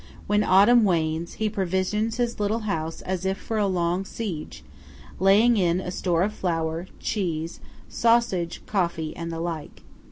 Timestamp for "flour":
6.33-6.87